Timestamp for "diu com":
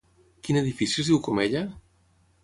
1.11-1.41